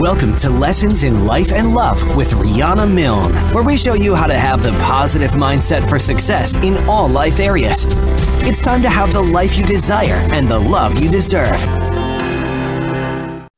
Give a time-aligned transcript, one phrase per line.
[0.00, 4.26] Welcome to Lessons in Life and Love with Rihanna Milne, where we show you how
[4.26, 7.84] to have the positive mindset for success in all life areas.
[8.40, 11.60] It's time to have the life you desire and the love you deserve.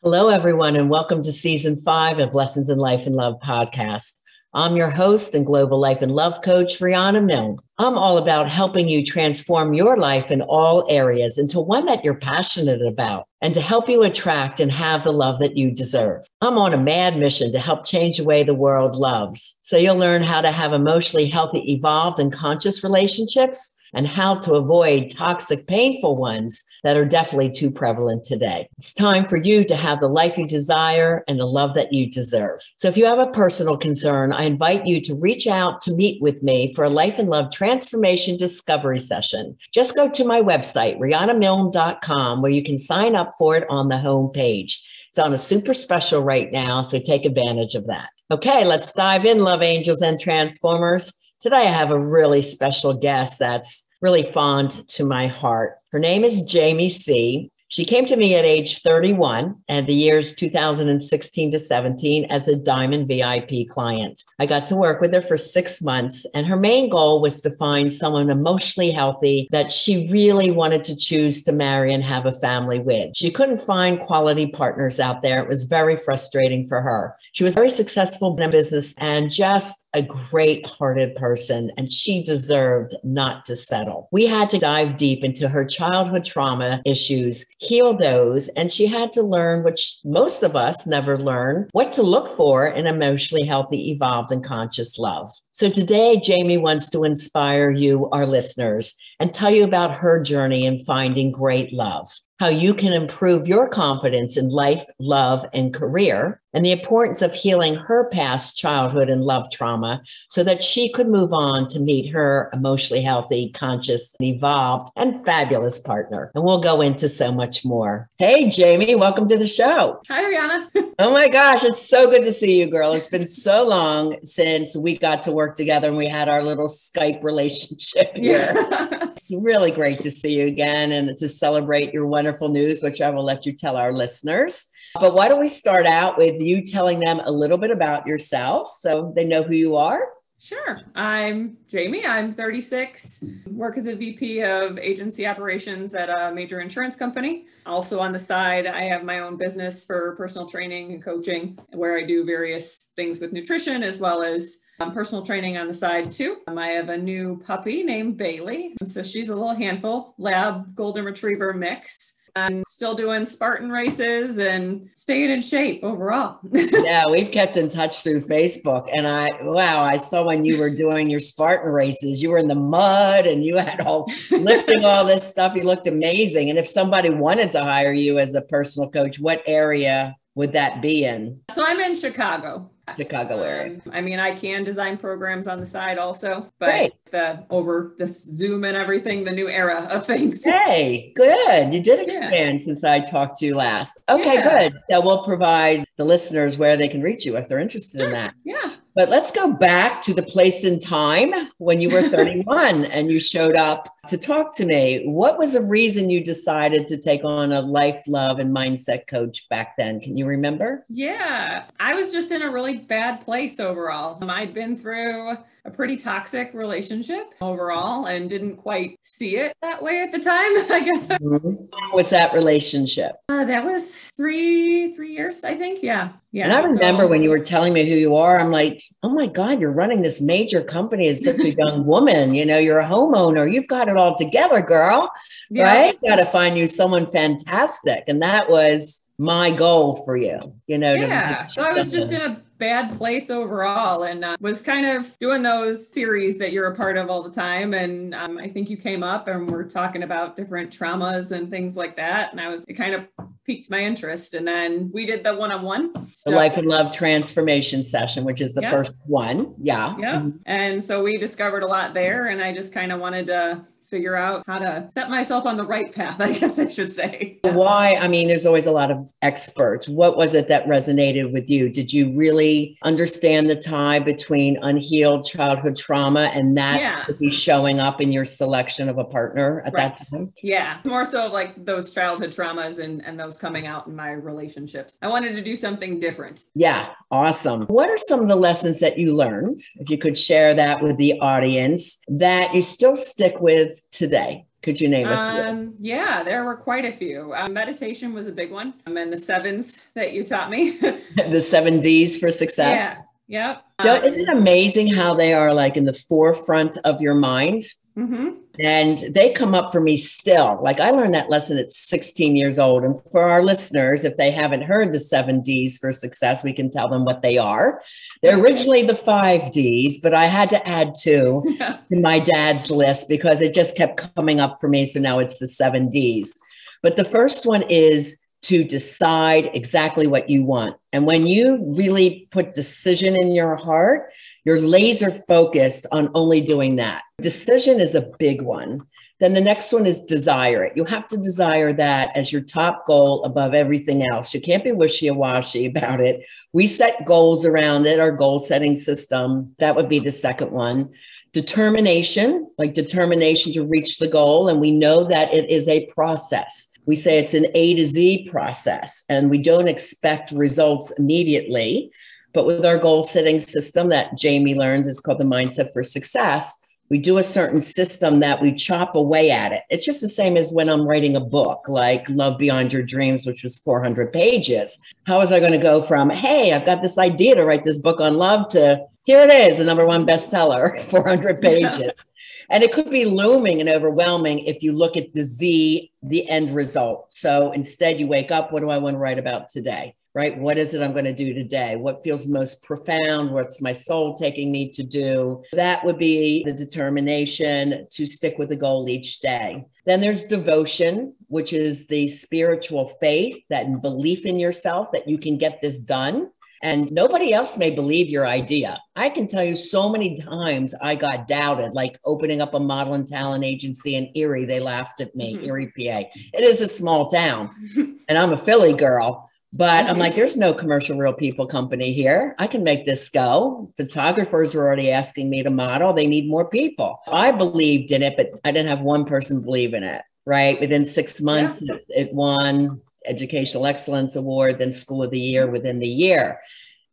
[0.03, 4.22] Hello, everyone, and welcome to season five of Lessons in Life and Love podcast.
[4.55, 7.59] I'm your host and global life and love coach, Rihanna Milne.
[7.79, 12.13] I'm all about helping you transform your life in all areas into one that you're
[12.13, 16.27] passionate about and to help you attract and have the love that you deserve.
[16.43, 19.59] I'm on a mad mission to help change the way the world loves.
[19.63, 24.55] So you'll learn how to have emotionally healthy, evolved, and conscious relationships and how to
[24.55, 28.69] avoid toxic, painful ones that are definitely too prevalent today.
[28.79, 32.11] It's time for you to have the life you desire and the love that you
[32.11, 32.61] deserve.
[32.77, 36.21] So if you have a personal concern, I invite you to reach out to meet
[36.21, 39.57] with me for a life and love transformation discovery session.
[39.73, 43.99] Just go to my website, rihannamilne.com, where you can sign up for it on the
[43.99, 44.89] home page.
[45.11, 48.09] It's on a super special right now, so take advantage of that.
[48.31, 51.13] Okay, let's dive in, love angels and transformers.
[51.39, 55.82] Today, I have a really special guest that's really fond to my heart.
[55.93, 57.51] Her name is Jamie C.
[57.73, 62.63] She came to me at age 31 and the years 2016 to 17 as a
[62.63, 64.23] Diamond VIP client.
[64.39, 67.51] I got to work with her for six months, and her main goal was to
[67.53, 72.35] find someone emotionally healthy that she really wanted to choose to marry and have a
[72.41, 73.17] family with.
[73.17, 75.43] She couldn't find quality partners out there.
[75.43, 77.17] It was very frustrating for her.
[77.33, 82.95] She was very successful in business and just a great hearted person, and she deserved
[83.03, 84.11] not to settle.
[84.13, 88.49] We had to dive deep into her childhood trauma issues heal those.
[88.49, 92.67] And she had to learn, which most of us never learn, what to look for
[92.67, 95.31] in emotionally healthy, evolved, and conscious love.
[95.53, 100.67] So today, Jamie wants to inspire you, our listeners, and tell you about her journey
[100.67, 102.09] in finding great love
[102.43, 107.33] how you can improve your confidence in life, love, and career, and the importance of
[107.33, 112.11] healing her past childhood and love trauma so that she could move on to meet
[112.11, 116.31] her emotionally healthy, conscious, evolved, and fabulous partner.
[116.35, 118.11] And we'll go into so much more.
[118.19, 120.01] Hey, Jamie, welcome to the show.
[120.09, 120.95] Hi, Rihanna.
[120.99, 122.93] oh my gosh, it's so good to see you, girl.
[122.93, 126.69] It's been so long since we got to work together and we had our little
[126.69, 128.53] Skype relationship here.
[128.53, 128.89] Yeah.
[129.13, 133.01] it's really great to see you again and to celebrate your wonderful wonderful news, which
[133.01, 134.69] I will let you tell our listeners.
[134.95, 138.69] But why don't we start out with you telling them a little bit about yourself
[138.69, 140.09] so they know who you are?
[140.39, 140.81] Sure.
[140.97, 142.05] I'm Jamie.
[142.05, 147.47] I'm 36, work as a VP of agency operations at a major insurance company.
[147.65, 151.97] Also, on the side, I have my own business for personal training and coaching where
[151.97, 156.11] I do various things with nutrition as well as um, personal training on the side
[156.11, 156.39] too.
[156.49, 158.75] Um, I have a new puppy named Bailey.
[158.85, 162.17] So she's a little handful, lab golden retriever mix.
[162.35, 166.39] I'm still doing Spartan races and staying in shape overall.
[166.53, 168.89] yeah, we've kept in touch through Facebook.
[168.93, 172.49] And I, wow, I saw when you were doing your Spartan races, you were in
[172.49, 175.55] the mud and you had all lifting all this stuff.
[175.55, 176.49] You looked amazing.
[176.49, 180.81] And if somebody wanted to hire you as a personal coach, what area would that
[180.81, 181.41] be in?
[181.53, 182.71] So I'm in Chicago.
[182.97, 183.81] Chicago area.
[183.87, 186.93] Um, I mean, I can design programs on the side also, but Great.
[187.11, 190.43] the over this Zoom and everything, the new era of things.
[190.53, 191.73] Hey, good.
[191.73, 192.65] You did expand yeah.
[192.65, 194.01] since I talked to you last.
[194.09, 194.69] Okay, yeah.
[194.71, 194.77] good.
[194.91, 198.07] So we'll provide the listeners where they can reach you if they're interested sure.
[198.07, 198.35] in that.
[198.45, 198.75] Yeah.
[198.95, 203.19] But let's go back to the place in time when you were 31 and you
[203.19, 205.05] showed up to talk to me.
[205.05, 209.49] What was the reason you decided to take on a life, love, and mindset coach
[209.49, 210.01] back then?
[210.01, 210.85] Can you remember?
[210.89, 214.19] Yeah, I was just in a really bad place overall.
[214.21, 219.81] Um, I'd been through a pretty toxic relationship overall and didn't quite see it that
[219.81, 221.07] way at the time, I guess.
[221.07, 221.65] Mm-hmm.
[221.93, 223.13] What's that relationship?
[223.29, 225.83] Uh, that was three, three years, I think.
[225.83, 226.11] Yeah.
[226.33, 226.45] Yeah.
[226.45, 229.11] And I remember so, when you were telling me who you are, I'm like, oh
[229.11, 232.35] my God, you're running this major company as such a young woman.
[232.35, 233.53] You know, you're a homeowner.
[233.53, 235.11] You've got it all together, girl.
[235.51, 235.65] Yeah.
[235.65, 236.01] Right?
[236.03, 238.05] Got to find you someone fantastic.
[238.09, 240.95] And that was my goal for you, you know.
[240.95, 241.49] Yeah.
[241.49, 245.43] so I was just in a bad place overall and uh, was kind of doing
[245.43, 247.75] those series that you're a part of all the time.
[247.75, 251.77] And um, I think you came up and we're talking about different traumas and things
[251.77, 252.33] like that.
[252.33, 253.07] And I was, it kind of
[253.45, 254.35] piqued my interest.
[254.35, 255.93] And then we did the one on one.
[256.25, 259.55] The Life and Love Transformation Session, which is the first one.
[259.61, 259.97] Yeah.
[259.99, 260.15] Yeah.
[260.17, 260.37] Mm-hmm.
[260.47, 262.29] And so we discovered a lot there.
[262.29, 265.67] And I just kind of wanted to figure out how to set myself on the
[265.67, 267.39] right path, I guess I should say.
[267.43, 267.95] Why?
[268.01, 269.87] I mean, there's always a lot of experts.
[269.87, 271.69] What was it that resonated with you?
[271.69, 277.05] Did you really understand the tie between unhealed childhood trauma and that yeah.
[277.21, 279.95] be showing up in your selection of a partner at right.
[279.95, 280.33] that time?
[280.43, 284.13] Yeah, more so of like those childhood traumas and, and those coming out in my
[284.13, 284.99] relationships.
[285.03, 286.45] I wanted to do something different.
[286.55, 287.67] Yeah, awesome.
[287.67, 290.97] What are some of the lessons that you learned, if you could share that with
[290.97, 294.47] the audience, that you still stick with today?
[294.63, 295.43] Could you name a few?
[295.43, 297.35] Um, yeah, there were quite a few.
[297.35, 298.75] Um, meditation was a big one.
[298.87, 300.79] Um, and the sevens that you taught me.
[301.17, 302.97] the seven D's for success.
[303.27, 303.59] Yeah.
[303.83, 304.05] Yep.
[304.05, 307.63] isn't it amazing how they are like in the forefront of your mind?
[307.97, 308.42] Mm-hmm.
[308.59, 310.61] And they come up for me still.
[310.63, 312.85] Like I learned that lesson at 16 years old.
[312.85, 316.71] And for our listeners, if they haven't heard the seven D's for success, we can
[316.71, 317.81] tell them what they are.
[318.23, 321.79] They're originally the five D's, but I had to add two yeah.
[321.91, 324.85] to my dad's list because it just kept coming up for me.
[324.85, 326.35] So now it's the seven D's.
[326.83, 330.77] But the first one is to decide exactly what you want.
[330.93, 334.13] And when you really put decision in your heart,
[334.45, 337.03] you're laser focused on only doing that.
[337.21, 338.83] Decision is a big one.
[339.21, 340.77] Then the next one is desire it.
[340.77, 344.35] You have to desire that as your top goal above everything else.
[344.35, 346.27] You can't be wishy washy about it.
[346.53, 349.55] We set goals around it, our goal setting system.
[349.61, 350.91] That would be the second one.
[351.33, 354.49] Determination, like determination to reach the goal.
[354.49, 358.29] And we know that it is a process we say it's an A to Z
[358.31, 361.91] process and we don't expect results immediately.
[362.33, 366.67] But with our goal setting system that Jamie learns is called the mindset for success,
[366.89, 369.63] we do a certain system that we chop away at it.
[369.71, 373.27] It's just the same as when I'm writing a book like Love Beyond Your Dreams,
[373.27, 374.79] which was 400 pages.
[375.07, 377.79] How was I going to go from, hey, I've got this idea to write this
[377.79, 382.05] book on love to here it is, the number one bestseller, 400 pages.
[382.53, 386.55] And it could be looming and overwhelming if you look at the Z, the end
[386.55, 387.11] result.
[387.11, 389.97] So instead, you wake up, what do I want to write about today?
[390.15, 390.39] Right?
[390.39, 391.77] What is it I'm going to do today?
[391.77, 393.31] What feels most profound?
[393.31, 395.43] What's my soul taking me to do?
[395.53, 399.65] That would be the determination to stick with the goal each day.
[399.87, 405.39] Then there's devotion, which is the spiritual faith, that belief in yourself that you can
[405.39, 406.31] get this done
[406.63, 408.81] and nobody else may believe your idea.
[408.95, 412.95] I can tell you so many times I got doubted, like opening up a model
[412.95, 414.45] and talent agency in Erie.
[414.45, 415.45] They laughed at me, mm-hmm.
[415.45, 416.09] Erie, PA.
[416.33, 417.51] It is a small town,
[418.09, 419.29] and I'm a Philly girl.
[419.55, 422.35] But I'm like, there's no commercial real people company here.
[422.39, 423.71] I can make this go.
[423.77, 425.93] Photographers are already asking me to model.
[425.93, 427.01] They need more people.
[427.07, 430.01] I believed in it, but I didn't have one person believe in it.
[430.25, 430.59] Right.
[430.59, 431.75] Within six months, yeah.
[431.91, 436.41] it won Educational Excellence Award, then School of the Year within the year.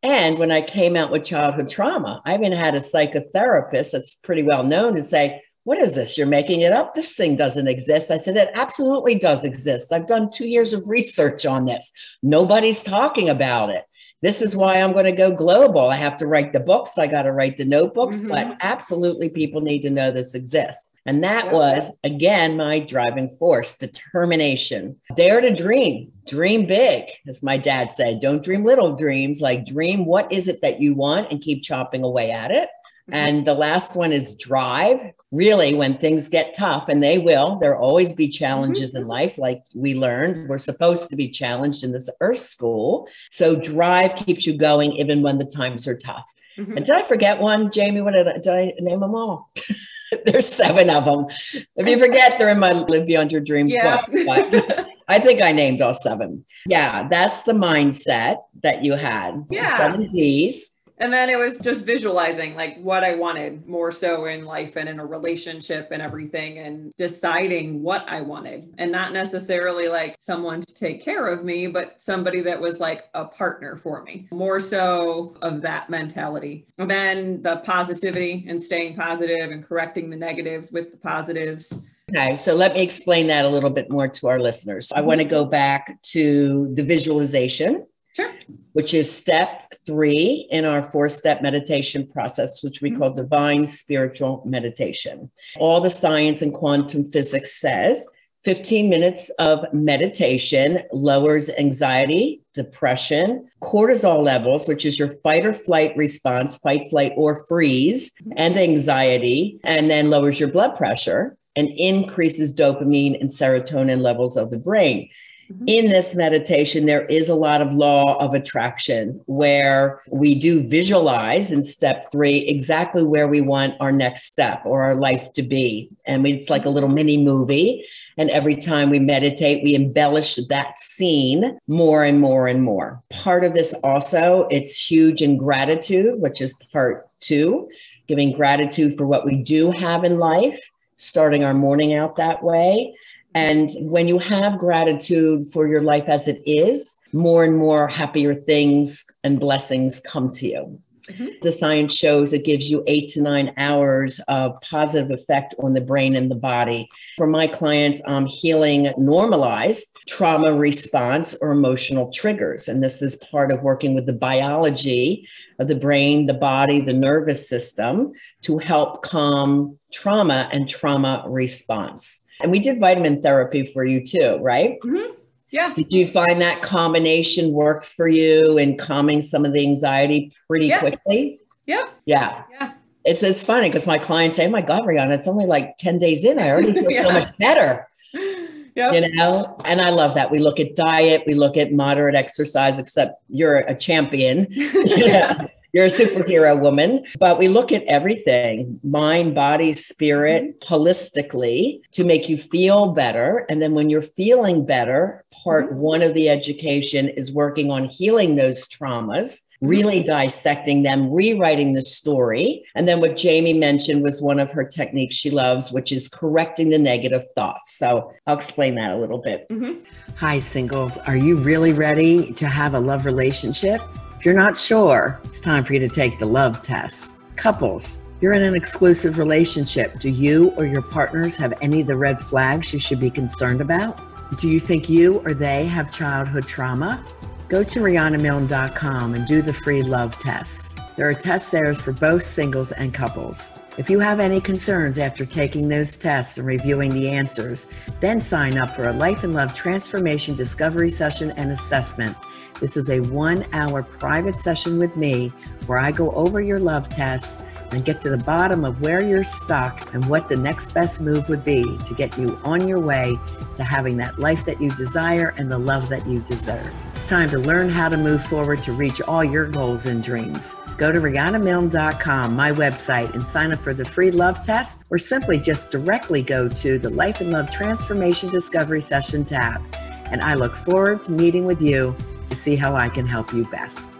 [0.01, 4.43] And when I came out with childhood trauma, I even had a psychotherapist that's pretty
[4.43, 6.17] well known to say, What is this?
[6.17, 6.93] You're making it up.
[6.93, 8.09] This thing doesn't exist.
[8.09, 9.91] I said, It absolutely does exist.
[9.91, 11.91] I've done two years of research on this.
[12.23, 13.83] Nobody's talking about it.
[14.21, 15.89] This is why I'm going to go global.
[15.89, 18.29] I have to write the books, I got to write the notebooks, mm-hmm.
[18.29, 20.93] but absolutely people need to know this exists.
[21.05, 24.97] And that was, again, my driving force determination.
[25.15, 28.19] Dare to dream, dream big, as my dad said.
[28.19, 32.03] Don't dream little dreams, like dream what is it that you want and keep chopping
[32.03, 32.69] away at it.
[33.09, 33.13] Mm-hmm.
[33.13, 35.13] And the last one is drive.
[35.31, 39.03] Really, when things get tough, and they will, there'll always be challenges mm-hmm.
[39.03, 40.49] in life, like we learned.
[40.49, 43.07] We're supposed to be challenged in this earth school.
[43.29, 46.27] So, drive keeps you going even when the times are tough.
[46.57, 46.77] Mm-hmm.
[46.77, 48.01] And did I forget one, Jamie?
[48.01, 49.51] What did I, did I name them all?
[50.25, 51.27] There's seven of them.
[51.75, 53.97] If you forget, they're in my Love Beyond Your Dreams yeah.
[53.97, 54.25] book.
[54.25, 56.45] But I think I named all seven.
[56.65, 59.45] Yeah, that's the mindset that you had.
[59.49, 59.75] Yeah.
[59.77, 60.75] Seven D's.
[60.99, 64.89] And then it was just visualizing like what I wanted more so in life and
[64.89, 70.59] in a relationship and everything and deciding what I wanted and not necessarily like someone
[70.59, 74.27] to take care of me, but somebody that was like a partner for me.
[74.31, 76.67] More so of that mentality.
[76.77, 81.87] And then the positivity and staying positive and correcting the negatives with the positives.
[82.09, 84.91] Okay, so let me explain that a little bit more to our listeners.
[84.93, 87.85] I want to go back to the visualization
[88.19, 88.31] Sure.
[88.73, 92.99] Which is step three in our four step meditation process, which we mm-hmm.
[92.99, 95.29] call divine spiritual meditation.
[95.57, 98.07] All the science and quantum physics says
[98.45, 105.95] 15 minutes of meditation lowers anxiety, depression, cortisol levels, which is your fight or flight
[105.97, 108.31] response, fight, flight, or freeze, mm-hmm.
[108.37, 114.49] and anxiety, and then lowers your blood pressure and increases dopamine and serotonin levels of
[114.49, 115.09] the brain.
[115.51, 115.65] Mm-hmm.
[115.67, 121.51] In this meditation, there is a lot of law of attraction where we do visualize
[121.51, 125.89] in step three exactly where we want our next step or our life to be.
[126.05, 127.83] And it's like a little mini movie.
[128.17, 133.01] And every time we meditate, we embellish that scene more and more and more.
[133.09, 137.69] Part of this also, it's huge in gratitude, which is part two,
[138.07, 142.93] giving gratitude for what we do have in life, starting our morning out that way.
[143.35, 148.35] And when you have gratitude for your life as it is, more and more happier
[148.35, 150.79] things and blessings come to you.
[151.09, 151.27] Mm-hmm.
[151.41, 155.81] The science shows it gives you eight to nine hours of positive effect on the
[155.81, 156.87] brain and the body.
[157.17, 162.67] For my clients, I'm healing normalized trauma response or emotional triggers.
[162.67, 166.93] And this is part of working with the biology of the brain, the body, the
[166.93, 168.11] nervous system
[168.43, 172.25] to help calm trauma and trauma response.
[172.41, 174.79] And we did vitamin therapy for you too, right?
[174.81, 175.13] Mm-hmm.
[175.51, 175.73] Yeah.
[175.73, 180.67] Did you find that combination worked for you in calming some of the anxiety pretty
[180.67, 180.79] yeah.
[180.79, 181.39] quickly?
[181.65, 181.87] Yeah.
[182.05, 182.43] Yeah.
[182.51, 182.73] Yeah.
[183.05, 185.97] It's it's funny because my clients say, oh my God, Rihanna, it's only like 10
[185.97, 186.37] days in.
[186.37, 187.01] I already feel yeah.
[187.03, 187.87] so much better.
[188.13, 188.93] Yep.
[188.93, 190.31] You know, and I love that.
[190.31, 194.47] We look at diet, we look at moderate exercise, except you're a champion.
[194.51, 197.05] yeah you're a superhero woman.
[197.19, 200.73] But we look at everything mind, body, spirit, mm-hmm.
[200.73, 203.45] holistically to make you feel better.
[203.49, 205.79] And then when you're feeling better, part mm-hmm.
[205.79, 211.81] one of the education is working on healing those traumas really dissecting them, rewriting the
[211.81, 212.63] story.
[212.75, 216.69] And then what Jamie mentioned was one of her techniques she loves, which is correcting
[216.69, 217.77] the negative thoughts.
[217.77, 219.47] So I'll explain that a little bit.
[219.49, 219.81] Mm-hmm.
[220.15, 220.97] Hi, singles.
[220.99, 223.81] Are you really ready to have a love relationship?
[224.19, 227.21] If you're not sure, it's time for you to take the love test.
[227.37, 229.97] Couples, you're in an exclusive relationship.
[230.01, 233.61] Do you or your partners have any of the red flags you should be concerned
[233.61, 233.97] about?
[234.37, 237.01] Do you think you or they have childhood trauma?
[237.47, 240.77] Go to RihannaMilne.com and do the free love test.
[240.97, 243.53] There are tests there for both singles and couples.
[243.79, 247.65] If you have any concerns after taking those tests and reviewing the answers,
[248.01, 252.17] then sign up for a Life and Love Transformation Discovery Session and Assessment.
[252.59, 255.29] This is a one hour private session with me
[255.65, 259.23] where I go over your love tests and get to the bottom of where you're
[259.23, 263.17] stuck and what the next best move would be to get you on your way
[263.55, 266.69] to having that life that you desire and the love that you deserve.
[266.91, 270.53] It's time to learn how to move forward to reach all your goals and dreams.
[270.79, 275.37] Go to RihannaMilne.com, my website, and sign up for the free love test, or simply
[275.37, 279.61] just directly go to the Life and Love Transformation Discovery Session tab.
[280.05, 281.93] And I look forward to meeting with you
[282.27, 283.99] to see how I can help you best.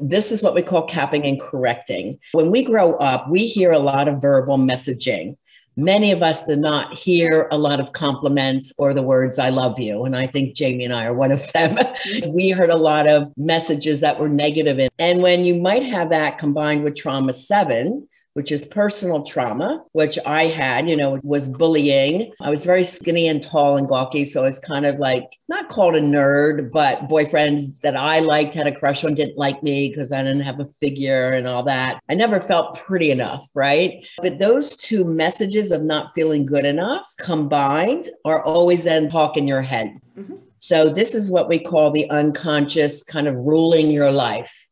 [0.00, 2.18] This is what we call capping and correcting.
[2.32, 5.36] When we grow up, we hear a lot of verbal messaging.
[5.76, 9.78] Many of us did not hear a lot of compliments or the words, I love
[9.78, 10.04] you.
[10.04, 11.76] And I think Jamie and I are one of them.
[12.34, 14.26] we heard a lot of messages that were.
[14.26, 20.18] And when you might have that combined with trauma seven, which is personal trauma, which
[20.26, 22.34] I had, you know, was bullying.
[22.42, 24.26] I was very skinny and tall and gawky.
[24.26, 28.52] So I was kind of like not called a nerd, but boyfriends that I liked
[28.52, 31.62] had a crush on didn't like me because I didn't have a figure and all
[31.62, 31.98] that.
[32.10, 34.06] I never felt pretty enough, right?
[34.20, 39.48] But those two messages of not feeling good enough combined are always then talk in
[39.48, 39.98] your head.
[40.14, 40.34] Mm-hmm.
[40.58, 44.65] So this is what we call the unconscious kind of ruling your life.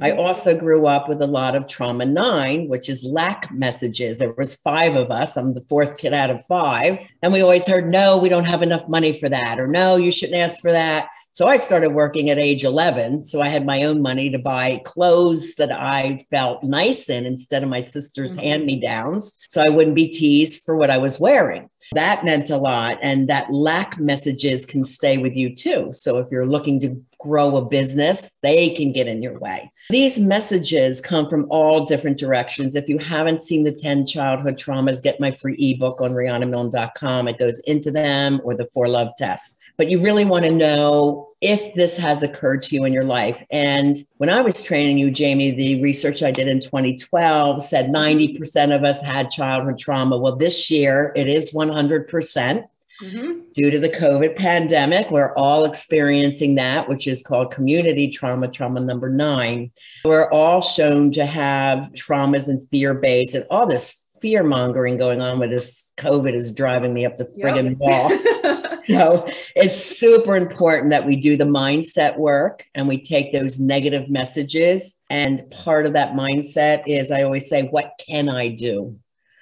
[0.00, 0.20] I mm-hmm.
[0.20, 4.18] also grew up with a lot of trauma nine, which is lack messages.
[4.18, 5.36] There was five of us.
[5.36, 6.98] I'm the fourth kid out of five.
[7.22, 9.58] And we always heard, no, we don't have enough money for that.
[9.58, 11.08] Or no, you shouldn't ask for that.
[11.32, 13.22] So I started working at age 11.
[13.22, 17.62] So I had my own money to buy clothes that I felt nice in instead
[17.62, 18.46] of my sister's mm-hmm.
[18.46, 19.38] hand me downs.
[19.48, 21.70] So I wouldn't be teased for what I was wearing.
[21.92, 22.98] That meant a lot.
[23.02, 25.90] And that lack messages can stay with you too.
[25.92, 29.70] So if you're looking to grow a business, they can get in your way.
[29.90, 32.76] These messages come from all different directions.
[32.76, 37.28] If you haven't seen the 10 childhood traumas, get my free ebook on RihannaMilne.com.
[37.28, 39.58] It goes into them or the four love tests.
[39.76, 43.44] But you really want to know if this has occurred to you in your life.
[43.50, 48.74] And when I was training you, Jamie, the research I did in 2012 said 90%
[48.74, 50.18] of us had childhood trauma.
[50.18, 52.64] Well, this year it is 100%.
[53.02, 53.40] Mm-hmm.
[53.54, 58.80] Due to the COVID pandemic, we're all experiencing that, which is called community trauma, trauma
[58.80, 59.70] number nine.
[60.04, 65.20] We're all shown to have traumas and fear based and all this fear mongering going
[65.20, 67.76] on with this COVID is driving me up the friggin' yep.
[67.78, 68.78] wall.
[68.84, 74.08] so it's super important that we do the mindset work and we take those negative
[74.08, 75.00] messages.
[75.10, 78.98] And part of that mindset is I always say, what can I do?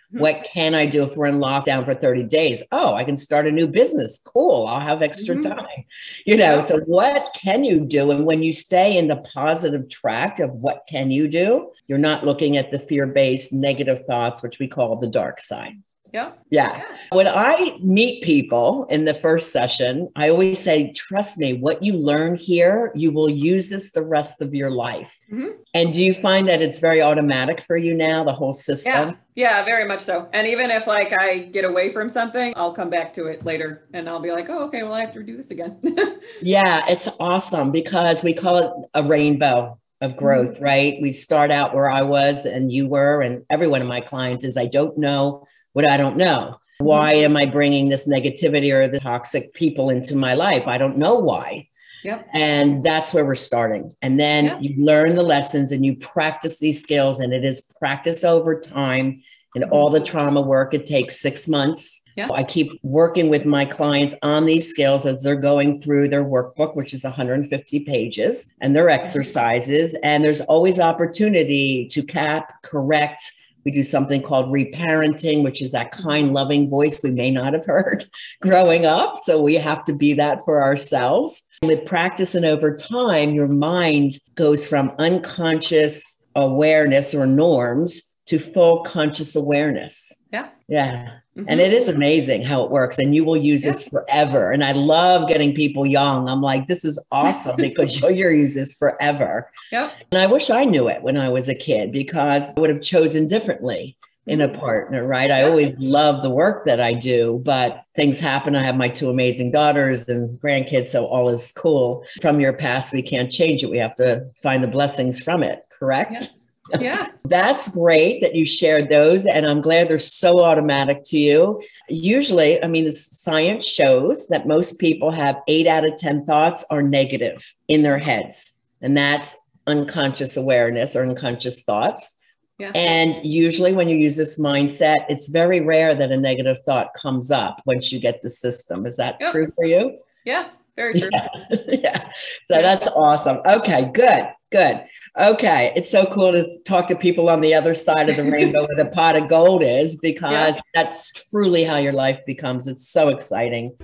[0.17, 2.63] What can I do if we're in lockdown for 30 days?
[2.73, 4.23] Oh, I can start a new business.
[4.25, 4.67] Cool.
[4.67, 5.53] I'll have extra mm-hmm.
[5.53, 5.85] time.
[6.25, 8.11] You know, so what can you do?
[8.11, 12.25] And when you stay in the positive track of what can you do, you're not
[12.25, 15.75] looking at the fear based negative thoughts, which we call the dark side.
[16.13, 16.33] Yeah.
[16.51, 16.83] yeah.
[17.13, 21.95] When I meet people in the first session, I always say, trust me, what you
[21.95, 25.19] learn here, you will use this the rest of your life.
[25.31, 25.61] Mm-hmm.
[25.75, 29.09] And do you find that it's very automatic for you now, the whole system?
[29.09, 29.15] Yeah.
[29.37, 30.31] Yeah, very much so.
[30.33, 33.87] And even if like I get away from something, I'll come back to it later
[33.93, 35.79] and I'll be like, oh, okay, well, I have to do this again.
[36.43, 40.65] yeah, it's awesome because we call it a rainbow of growth, mm-hmm.
[40.65, 40.99] right?
[41.01, 44.45] We start out where I was and you were, and every one of my clients
[44.45, 46.59] is I don't know what I don't know.
[46.79, 47.25] Why mm-hmm.
[47.25, 50.69] am I bringing this negativity or the toxic people into my life?
[50.69, 51.69] I don't know why.
[52.05, 52.29] Yep.
[52.35, 53.91] And that's where we're starting.
[54.03, 54.59] And then yep.
[54.61, 59.23] you learn the lessons and you practice these skills, and it is practice over time
[59.55, 60.75] and all the trauma work.
[60.75, 62.05] It takes six months.
[62.17, 62.27] Yep.
[62.27, 66.25] So I keep working with my clients on these skills as they're going through their
[66.25, 69.01] workbook, which is 150 pages, and their mm-hmm.
[69.01, 69.95] exercises.
[70.03, 73.31] And there's always opportunity to cap, correct,
[73.67, 76.09] we do something called reparenting, which is that mm-hmm.
[76.09, 78.05] kind, loving voice we may not have heard
[78.41, 79.19] growing up.
[79.19, 81.43] So we have to be that for ourselves.
[81.63, 88.85] With practice and over time, your mind goes from unconscious awareness or norms to full
[88.85, 90.27] conscious awareness.
[90.33, 90.49] Yeah.
[90.69, 91.19] Yeah.
[91.37, 91.49] Mm-hmm.
[91.49, 92.99] And it is amazing how it works.
[92.99, 93.71] And you will use yeah.
[93.71, 94.53] this forever.
[94.53, 96.29] And I love getting people young.
[96.29, 99.51] I'm like, this is awesome because you'll use this forever.
[99.71, 99.93] Yep.
[100.13, 102.81] And I wish I knew it when I was a kid because I would have
[102.81, 104.59] chosen differently in a mm-hmm.
[104.59, 105.31] partner, right?
[105.31, 108.57] I always love the work that I do, but things happen.
[108.57, 112.05] I have my two amazing daughters and grandkids, so all is cool.
[112.21, 113.71] From your past, we can't change it.
[113.71, 116.31] We have to find the blessings from it, correct?
[116.79, 117.11] Yeah.
[117.25, 119.27] That's great that you shared those.
[119.27, 121.63] And I'm glad they're so automatic to you.
[121.89, 126.65] Usually, I mean, the science shows that most people have eight out of 10 thoughts
[126.71, 128.59] are negative in their heads.
[128.83, 132.23] And that's unconscious awareness or unconscious thoughts.
[132.59, 132.73] Yeah.
[132.75, 137.31] And usually, when you use this mindset, it's very rare that a negative thought comes
[137.31, 138.87] up once you get the system.
[138.87, 139.31] Is that yep.
[139.31, 139.99] true for you?
[140.25, 141.11] Yeah, very true.
[141.13, 141.29] Yeah.
[141.69, 142.13] yeah.
[142.49, 143.41] So that's awesome.
[143.45, 144.87] Okay, good, good.
[145.19, 148.67] Okay, it's so cool to talk to people on the other side of the rainbow
[148.67, 150.63] where the pot of gold is because yeah.
[150.75, 152.67] that's truly how your life becomes.
[152.67, 153.75] It's so exciting.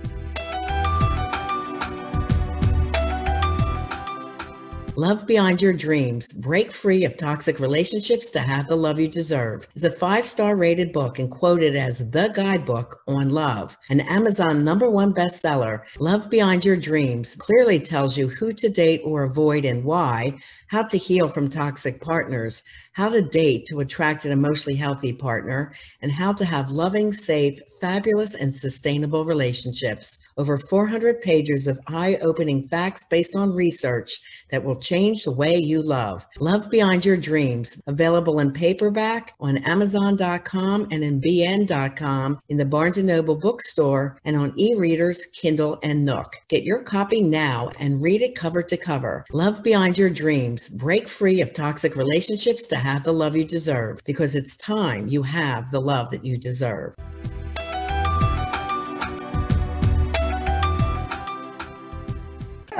[4.95, 9.67] Love Beyond Your Dreams Break Free of Toxic Relationships to Have the Love You Deserve
[9.73, 13.75] is a five star rated book and quoted as the guidebook on love.
[13.89, 19.01] An Amazon number one bestseller, Love Beyond Your Dreams clearly tells you who to date
[19.03, 22.61] or avoid and why, how to heal from toxic partners,
[22.93, 27.59] how to date to attract an emotionally healthy partner, and how to have loving, safe,
[27.81, 30.29] fabulous, and sustainable relationships.
[30.37, 35.55] Over 400 pages of eye opening facts based on research that will change the way
[35.55, 36.25] you love.
[36.39, 42.97] Love Beyond Your Dreams, available in paperback on Amazon.com and in BN.com, in the Barnes
[42.97, 46.35] & Noble bookstore, and on e-readers, Kindle, and Nook.
[46.47, 49.25] Get your copy now and read it cover to cover.
[49.31, 50.69] Love Beyond Your Dreams.
[50.69, 55.23] Break free of toxic relationships to have the love you deserve because it's time you
[55.23, 56.93] have the love that you deserve.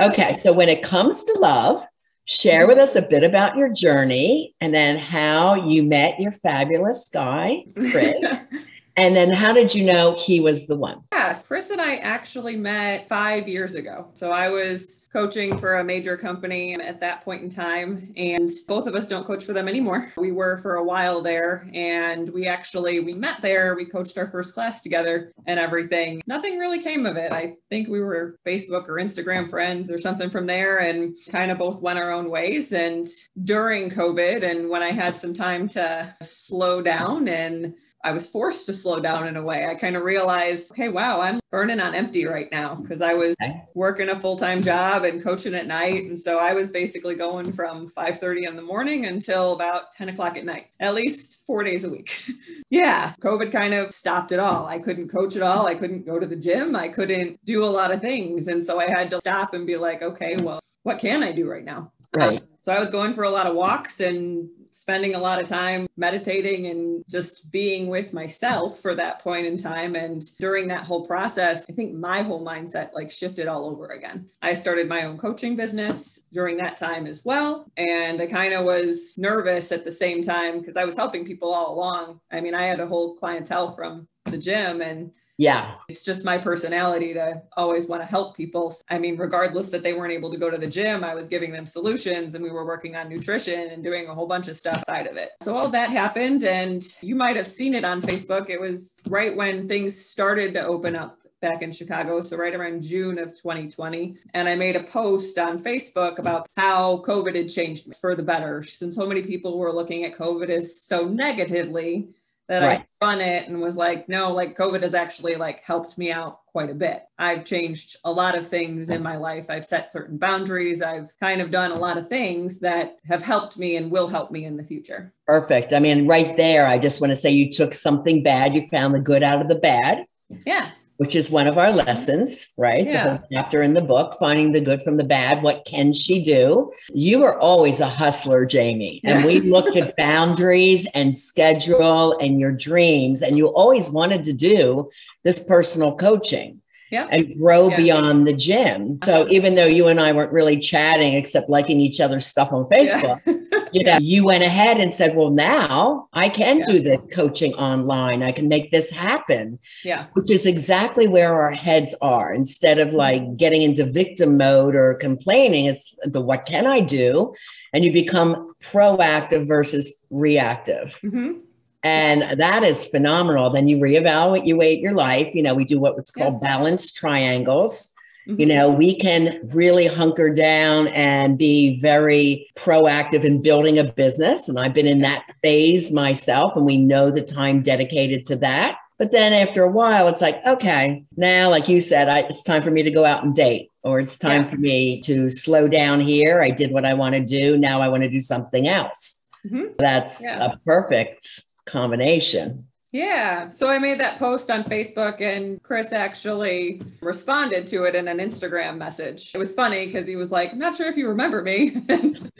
[0.01, 1.85] Okay, so when it comes to love,
[2.25, 7.07] share with us a bit about your journey and then how you met your fabulous
[7.07, 8.49] guy, Chris.
[8.95, 11.03] And then how did you know he was the one?
[11.11, 14.07] Yes, Chris and I actually met five years ago.
[14.13, 18.87] So I was coaching for a major company at that point in time and both
[18.87, 22.47] of us don't coach for them anymore we were for a while there and we
[22.47, 27.05] actually we met there we coached our first class together and everything nothing really came
[27.05, 31.15] of it i think we were facebook or instagram friends or something from there and
[31.29, 33.05] kind of both went our own ways and
[33.43, 38.65] during covid and when i had some time to slow down and I was forced
[38.65, 39.65] to slow down in a way.
[39.65, 43.33] I kind of realized, okay, wow, I'm burning on empty right now because I was
[43.75, 46.03] working a full-time job and coaching at night.
[46.03, 50.35] And so I was basically going from 5:30 in the morning until about 10 o'clock
[50.35, 52.29] at night, at least four days a week.
[52.69, 53.07] yeah.
[53.21, 54.65] COVID kind of stopped it all.
[54.65, 55.65] I couldn't coach at all.
[55.65, 56.75] I couldn't go to the gym.
[56.75, 58.49] I couldn't do a lot of things.
[58.49, 61.49] And so I had to stop and be like, okay, well, what can I do
[61.49, 61.93] right now?
[62.13, 62.41] Right.
[62.41, 65.47] Um, so I was going for a lot of walks and spending a lot of
[65.47, 69.95] time meditating and just being with myself for that point in time.
[69.95, 74.29] And during that whole process, I think my whole mindset like shifted all over again.
[74.41, 77.71] I started my own coaching business during that time as well.
[77.77, 81.53] And I kind of was nervous at the same time because I was helping people
[81.53, 82.19] all along.
[82.31, 85.75] I mean, I had a whole clientele from the gym and yeah.
[85.89, 88.73] It's just my personality to always want to help people.
[88.89, 91.51] I mean, regardless that they weren't able to go to the gym, I was giving
[91.51, 94.83] them solutions and we were working on nutrition and doing a whole bunch of stuff
[94.85, 95.31] side of it.
[95.41, 98.49] So all that happened and you might have seen it on Facebook.
[98.49, 102.21] It was right when things started to open up back in Chicago.
[102.21, 104.15] So, right around June of 2020.
[104.33, 108.23] And I made a post on Facebook about how COVID had changed me for the
[108.23, 108.63] better.
[108.63, 112.07] Since so many people were looking at COVID as so negatively,
[112.49, 112.79] that right.
[112.79, 116.41] I spun it and was like, no, like COVID has actually like helped me out
[116.47, 117.03] quite a bit.
[117.17, 119.45] I've changed a lot of things in my life.
[119.49, 120.81] I've set certain boundaries.
[120.81, 124.29] I've kind of done a lot of things that have helped me and will help
[124.31, 125.13] me in the future.
[125.25, 125.73] Perfect.
[125.73, 128.93] I mean, right there, I just want to say you took something bad, you found
[128.93, 130.05] the good out of the bad.
[130.45, 132.85] Yeah which is one of our lessons, right?
[132.85, 133.15] Yeah.
[133.15, 135.43] It's a chapter in the book, finding the good from the bad.
[135.43, 136.71] What can she do?
[136.93, 139.01] You were always a hustler, Jamie.
[139.05, 143.21] And we looked at boundaries and schedule and your dreams.
[143.21, 144.89] And you always wanted to do
[145.23, 146.59] this personal coaching.
[146.91, 147.07] Yeah.
[147.11, 147.77] and grow yeah.
[147.77, 148.99] beyond the gym.
[149.03, 149.31] So uh-huh.
[149.31, 153.19] even though you and I weren't really chatting except liking each other's stuff on Facebook,
[153.25, 153.33] yeah
[153.73, 156.65] you know, you went ahead and said, well, now I can yeah.
[156.65, 158.23] do the coaching online.
[158.23, 159.59] I can make this happen.
[159.83, 160.07] Yeah.
[160.13, 162.33] Which is exactly where our heads are.
[162.33, 167.33] Instead of like getting into victim mode or complaining, it's the what can I do?
[167.73, 170.97] And you become proactive versus reactive.
[171.03, 171.39] Mm-hmm.
[171.83, 173.49] And that is phenomenal.
[173.49, 175.35] Then you reevaluate your life.
[175.35, 176.41] You know, we do what's called yes.
[176.41, 177.92] balanced triangles
[178.27, 178.39] Mm-hmm.
[178.39, 184.47] You know, we can really hunker down and be very proactive in building a business.
[184.47, 188.77] And I've been in that phase myself, and we know the time dedicated to that.
[188.97, 192.63] But then after a while, it's like, okay, now, like you said, I, it's time
[192.63, 194.49] for me to go out and date, or it's time yeah.
[194.49, 196.41] for me to slow down here.
[196.41, 197.57] I did what I want to do.
[197.57, 199.27] Now I want to do something else.
[199.45, 199.73] Mm-hmm.
[199.77, 200.45] That's yeah.
[200.45, 202.67] a perfect combination.
[202.93, 203.49] Yeah.
[203.49, 208.19] So I made that post on Facebook and Chris actually responded to it in an
[208.19, 209.31] Instagram message.
[209.33, 211.83] It was funny because he was like, I'm not sure if you remember me.
[211.89, 212.31] and,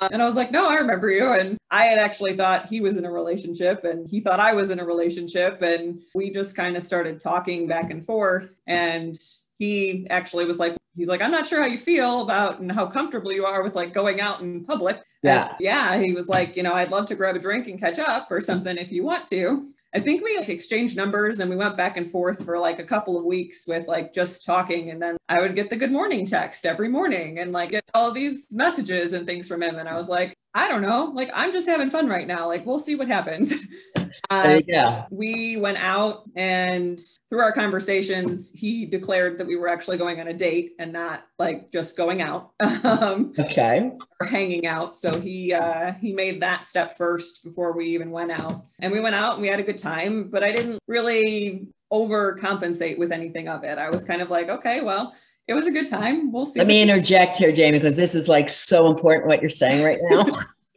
[0.00, 1.32] uh, and I was like, no, I remember you.
[1.32, 4.70] And I had actually thought he was in a relationship and he thought I was
[4.70, 5.60] in a relationship.
[5.60, 8.60] And we just kind of started talking back and forth.
[8.68, 9.16] And
[9.58, 12.86] he actually was like, he's like, I'm not sure how you feel about and how
[12.86, 15.02] comfortable you are with like going out in public.
[15.24, 15.48] Yeah.
[15.48, 16.00] And yeah.
[16.00, 18.40] He was like, you know, I'd love to grab a drink and catch up or
[18.40, 19.72] something if you want to.
[19.92, 22.84] I think we like exchanged numbers and we went back and forth for like a
[22.84, 24.90] couple of weeks with like just talking.
[24.90, 28.12] And then I would get the good morning text every morning and like get all
[28.12, 29.78] these messages and things from him.
[29.78, 32.48] And I was like, I don't know, like I'm just having fun right now.
[32.48, 33.54] Like we'll see what happens.
[34.28, 35.06] Uh, yeah.
[35.10, 40.28] We went out and through our conversations, he declared that we were actually going on
[40.28, 42.52] a date and not like just going out.
[42.82, 43.92] Um, okay.
[44.20, 44.96] Or hanging out.
[44.96, 48.64] So he uh, he made that step first before we even went out.
[48.80, 52.98] And we went out and we had a good time, but I didn't really overcompensate
[52.98, 53.78] with anything of it.
[53.78, 55.14] I was kind of like, okay, well,
[55.50, 56.30] it was a good time.
[56.30, 56.60] We'll see.
[56.60, 59.98] Let me interject here, Jamie, because this is like so important what you're saying right
[60.02, 60.24] now.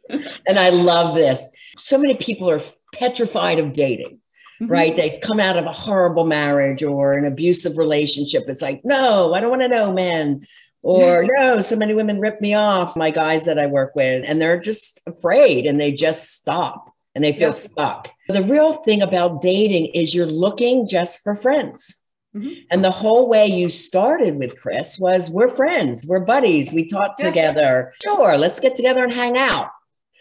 [0.48, 1.48] and I love this.
[1.78, 2.60] So many people are
[2.92, 4.18] petrified of dating.
[4.60, 4.66] Mm-hmm.
[4.66, 4.96] Right.
[4.96, 8.44] They've come out of a horrible marriage or an abusive relationship.
[8.48, 10.44] It's like, no, I don't want to know, man.
[10.82, 14.40] Or no, so many women rip me off, my guys that I work with, and
[14.40, 17.52] they're just afraid and they just stop and they feel yep.
[17.52, 18.10] stuck.
[18.28, 22.03] The real thing about dating is you're looking just for friends.
[22.34, 22.64] Mm-hmm.
[22.70, 27.14] And the whole way you started with Chris was we're friends, we're buddies, we talk
[27.18, 27.26] yeah.
[27.26, 27.92] together.
[28.02, 29.68] Sure, let's get together and hang out.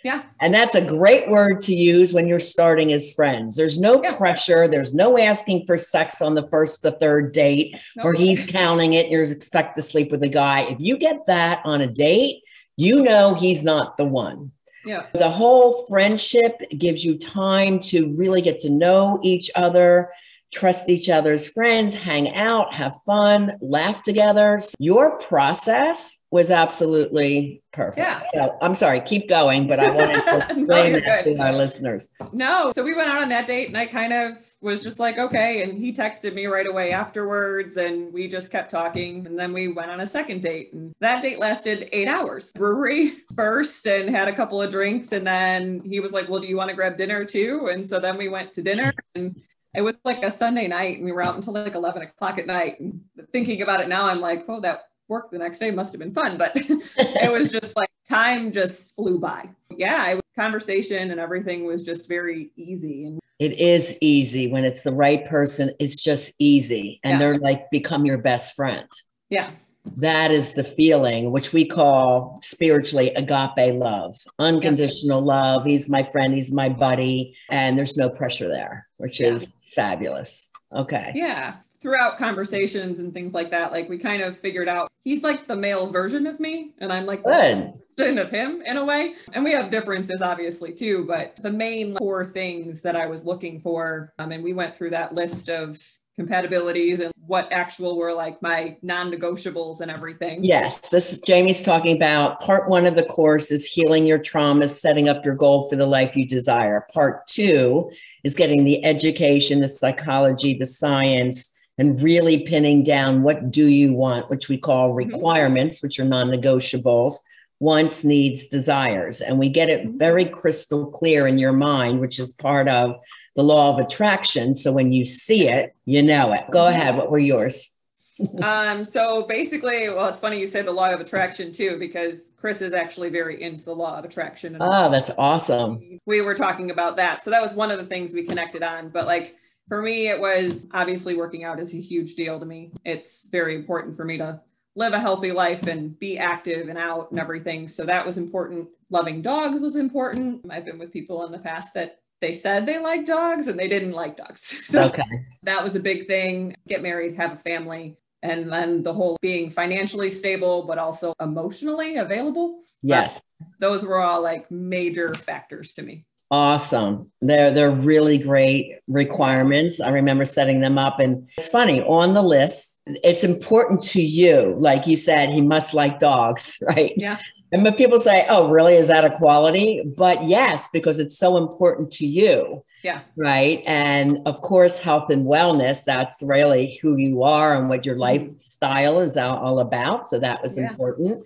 [0.03, 0.23] Yeah.
[0.41, 3.55] And that's a great word to use when you're starting as friends.
[3.55, 4.15] There's no yeah.
[4.15, 4.67] pressure.
[4.67, 8.07] There's no asking for sex on the first or third date nope.
[8.07, 9.09] or he's counting it.
[9.09, 10.63] You're expect to sleep with a guy.
[10.63, 12.41] If you get that on a date,
[12.75, 14.51] you know he's not the one.
[14.85, 15.05] Yeah.
[15.13, 20.09] The whole friendship gives you time to really get to know each other
[20.53, 24.59] trust each other's friends, hang out, have fun, laugh together.
[24.77, 27.97] Your process was absolutely perfect.
[27.97, 28.21] Yeah.
[28.33, 31.35] So I'm sorry, keep going, but I wanted to explain no, that good.
[31.35, 32.09] to our listeners.
[32.31, 32.71] No.
[32.73, 35.63] So we went out on that date and I kind of was just like, okay.
[35.63, 39.27] And he texted me right away afterwards and we just kept talking.
[39.27, 40.73] And then we went on a second date.
[40.73, 42.51] And that date lasted eight hours.
[42.53, 45.11] Brewery first and had a couple of drinks.
[45.11, 47.67] And then he was like, well, do you want to grab dinner too?
[47.71, 49.39] And so then we went to dinner and
[49.73, 52.47] it was like a Sunday night and we were out until like 11 o'clock at
[52.47, 52.79] night.
[52.79, 55.99] And thinking about it now, I'm like, oh, that work the next day must have
[55.99, 59.49] been fun, but it was just like time just flew by.
[59.69, 63.05] Yeah, I, conversation and everything was just very easy.
[63.05, 65.71] And it is easy when it's the right person.
[65.79, 67.19] It's just easy, and yeah.
[67.19, 68.87] they're like become your best friend.
[69.29, 69.51] Yeah.
[69.97, 75.27] That is the feeling, which we call spiritually agape love, unconditional yep.
[75.27, 75.65] love.
[75.65, 79.31] He's my friend, he's my buddy, and there's no pressure there, which yeah.
[79.31, 80.51] is fabulous.
[80.71, 81.11] Okay.
[81.13, 85.47] Yeah throughout conversations and things like that, like we kind of figured out he's like
[85.47, 87.73] the male version of me, and I'm like Good.
[87.97, 89.15] the version of him in a way.
[89.33, 91.03] And we have differences, obviously, too.
[91.05, 94.91] But the main core things that I was looking for, um, and we went through
[94.91, 95.77] that list of
[96.19, 100.43] compatibilities and what actual were like my non-negotiables and everything.
[100.43, 105.09] Yes, this Jamie's talking about part 1 of the course is healing your traumas, setting
[105.09, 106.85] up your goal for the life you desire.
[106.93, 107.89] Part 2
[108.23, 113.93] is getting the education, the psychology, the science and really pinning down what do you
[113.93, 115.09] want, which we call mm-hmm.
[115.09, 117.15] requirements, which are non-negotiables,
[117.59, 119.21] wants, needs, desires.
[119.21, 119.97] And we get it mm-hmm.
[119.97, 122.97] very crystal clear in your mind, which is part of
[123.35, 124.55] the law of attraction.
[124.55, 126.43] So when you see it, you know it.
[126.51, 126.75] Go mm-hmm.
[126.75, 126.95] ahead.
[126.95, 127.79] What were yours?
[128.43, 132.61] um, so basically, well, it's funny you say the law of attraction too, because Chris
[132.61, 134.57] is actually very into the law of attraction.
[134.59, 135.99] Oh, that's awesome.
[136.05, 137.23] We were talking about that.
[137.23, 138.89] So that was one of the things we connected on.
[138.89, 139.35] But like
[139.67, 142.71] for me, it was obviously working out is a huge deal to me.
[142.85, 144.41] It's very important for me to
[144.75, 147.67] live a healthy life and be active and out and everything.
[147.67, 148.67] So that was important.
[148.89, 150.45] Loving dogs was important.
[150.49, 153.67] I've been with people in the past that they said they like dogs and they
[153.67, 154.41] didn't like dogs.
[154.65, 155.03] So okay.
[155.43, 156.55] that was a big thing.
[156.67, 157.97] Get married, have a family.
[158.21, 162.59] And then the whole being financially stable, but also emotionally available.
[162.81, 163.21] Yes.
[163.59, 166.05] those were all like major factors to me.
[166.33, 167.11] Awesome.
[167.21, 169.79] They're they're really great requirements.
[169.79, 174.55] I remember setting them up and it's funny, on the list, it's important to you.
[174.57, 176.93] Like you said, he must like dogs, right?
[176.97, 177.19] Yeah.
[177.53, 178.73] And when people say, Oh, really?
[178.75, 179.81] Is that a quality?
[179.95, 182.63] But yes, because it's so important to you.
[182.83, 182.99] Yeah.
[183.15, 183.63] Right.
[183.65, 188.25] And of course, health and wellness, that's really who you are and what your mm-hmm.
[188.25, 190.07] lifestyle is all about.
[190.07, 190.69] So that was yeah.
[190.69, 191.25] important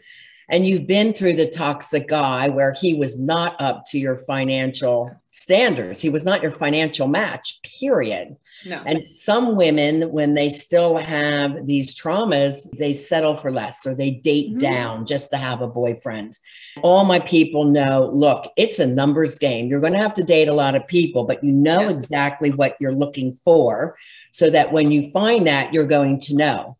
[0.49, 5.11] and you've been through the toxic guy where he was not up to your financial
[5.31, 6.01] standards.
[6.01, 8.37] He was not your financial match, period.
[8.65, 8.81] No.
[8.85, 14.11] And some women, when they still have these traumas, they settle for less or they
[14.11, 14.57] date mm-hmm.
[14.57, 16.37] down just to have a boyfriend.
[16.83, 19.67] All my people know look, it's a numbers game.
[19.67, 21.89] You're going to have to date a lot of people, but you know yeah.
[21.89, 23.97] exactly what you're looking for
[24.31, 26.77] so that when you find that, you're going to know.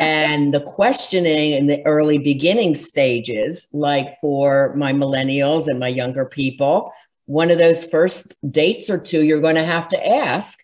[0.00, 6.24] And the questioning in the early beginning stages, like for my millennials and my younger
[6.24, 6.92] people,
[7.26, 10.58] one of those first dates or two, you're going to have to ask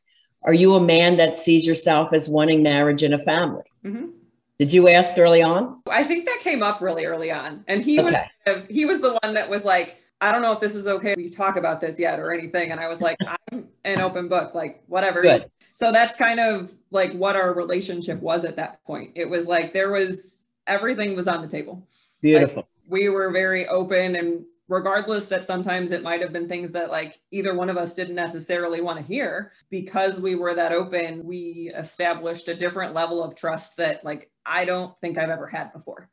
[0.44, 3.64] Are you a man that sees yourself as wanting marriage and a family?
[3.84, 4.06] Mm-hmm.
[4.58, 5.80] Did you ask early on?
[5.90, 7.64] I think that came up really early on.
[7.66, 8.30] And he okay.
[8.46, 11.14] was he was the one that was like, I don't know if this is okay.
[11.16, 12.70] We talk about this yet or anything.
[12.70, 13.16] And I was like,
[13.52, 15.22] I'm an open book, like whatever.
[15.22, 15.50] Good.
[15.74, 19.12] So that's kind of like what our relationship was at that point.
[19.16, 21.86] It was like there was everything was on the table.
[22.22, 22.62] Beautiful.
[22.62, 26.90] Like, we were very open and regardless that sometimes it might have been things that
[26.90, 31.24] like either one of us didn't necessarily want to hear because we were that open
[31.24, 35.72] we established a different level of trust that like i don't think i've ever had
[35.72, 36.08] before.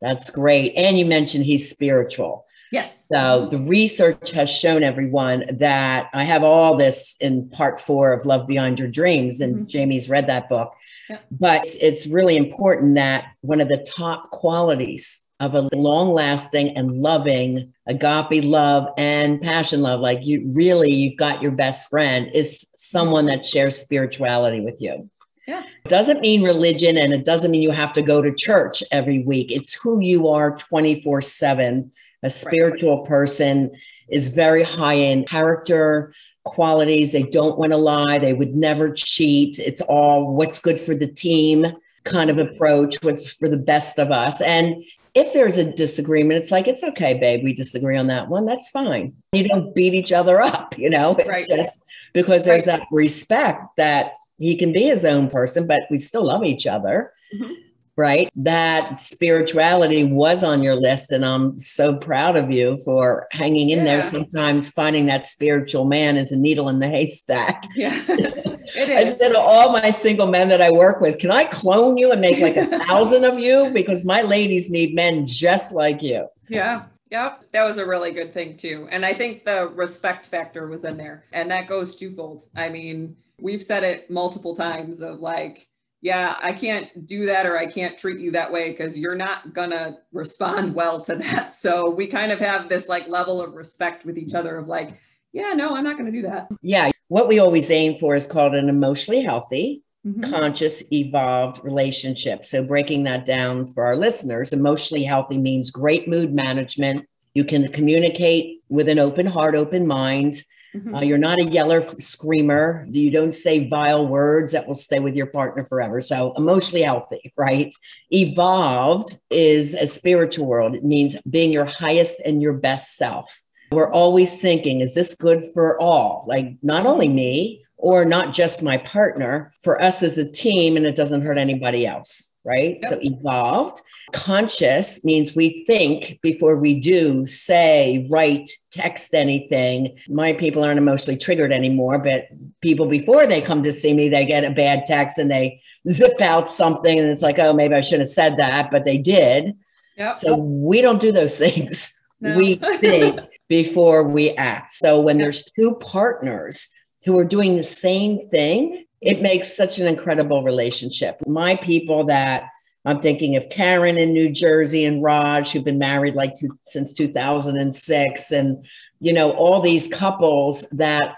[0.00, 3.04] That's great and you mentioned he's spiritual Yes.
[3.10, 8.26] So the research has shown everyone that I have all this in part four of
[8.26, 9.66] Love Beyond Your Dreams, and mm-hmm.
[9.66, 10.72] Jamie's read that book.
[11.08, 11.18] Yeah.
[11.32, 17.00] But it's really important that one of the top qualities of a long lasting and
[17.00, 22.70] loving agape love and passion love, like you really, you've got your best friend, is
[22.76, 25.08] someone that shares spirituality with you.
[25.48, 25.64] Yeah.
[25.84, 29.24] It doesn't mean religion and it doesn't mean you have to go to church every
[29.24, 29.50] week.
[29.50, 31.90] It's who you are 24 7
[32.22, 33.08] a spiritual right.
[33.08, 33.70] person
[34.08, 36.12] is very high in character
[36.44, 37.12] qualities.
[37.12, 38.18] They don't want to lie.
[38.18, 39.58] They would never cheat.
[39.58, 41.66] It's all what's good for the team
[42.04, 44.40] kind of approach, what's for the best of us.
[44.40, 44.82] And
[45.14, 47.44] if there's a disagreement, it's like, it's okay, babe.
[47.44, 48.46] We disagree on that one.
[48.46, 49.14] That's fine.
[49.32, 51.14] You don't beat each other up, you know?
[51.18, 51.58] It's right.
[51.58, 52.78] just because there's right.
[52.80, 57.12] that respect that he can be his own person, but we still love each other.
[57.34, 57.52] Mm-hmm
[58.00, 58.30] right?
[58.34, 61.12] That spirituality was on your list.
[61.12, 63.84] And I'm so proud of you for hanging in yeah.
[63.84, 64.04] there.
[64.04, 67.64] Sometimes finding that spiritual man is a needle in the haystack.
[67.76, 69.10] Yeah, it is.
[69.10, 72.10] I said to all my single men that I work with, can I clone you
[72.10, 73.70] and make like a thousand of you?
[73.74, 76.26] Because my ladies need men just like you.
[76.48, 76.84] Yeah.
[77.10, 78.86] Yep, that was a really good thing too.
[78.88, 81.24] And I think the respect factor was in there.
[81.32, 82.44] And that goes twofold.
[82.54, 85.66] I mean, we've said it multiple times of like,
[86.02, 89.52] yeah, I can't do that or I can't treat you that way because you're not
[89.52, 91.52] gonna respond well to that.
[91.52, 94.98] So we kind of have this like level of respect with each other of like,
[95.32, 96.48] yeah, no, I'm not gonna do that.
[96.62, 96.90] Yeah.
[97.08, 100.22] What we always aim for is called an emotionally healthy, Mhm.
[100.30, 102.46] conscious, evolved relationship.
[102.46, 107.06] So, breaking that down for our listeners, emotionally healthy means great mood management.
[107.34, 110.34] You can communicate with an open heart, open mind.
[110.74, 110.96] Mhm.
[110.96, 112.86] Uh, you're not a yeller, screamer.
[112.90, 116.00] You don't say vile words that will stay with your partner forever.
[116.00, 117.74] So, emotionally healthy, right?
[118.10, 120.74] Evolved is a spiritual world.
[120.76, 123.40] It means being your highest and your best self.
[123.72, 126.24] We're always thinking, is this good for all?
[126.26, 130.86] Like, not only me or not just my partner, for us as a team, and
[130.86, 132.78] it doesn't hurt anybody else, right?
[132.82, 132.90] Yep.
[132.90, 133.80] So, evolved.
[134.12, 139.96] Conscious means we think before we do, say, write, text anything.
[140.08, 142.28] My people aren't emotionally triggered anymore, but
[142.60, 146.20] people before they come to see me, they get a bad text and they zip
[146.20, 149.56] out something and it's like, oh, maybe I shouldn't have said that, but they did.
[149.96, 150.16] Yep.
[150.16, 151.96] So we don't do those things.
[152.20, 152.36] No.
[152.36, 154.74] We think before we act.
[154.74, 155.24] So when Yeah.
[155.26, 156.72] there's two partners
[157.04, 161.16] who are doing the same thing, it makes such an incredible relationship.
[161.26, 162.44] My people that
[162.84, 166.94] I'm thinking of Karen in New Jersey and Raj, who've been married like two, since
[166.94, 168.64] 2006, and
[169.00, 171.14] you know all these couples that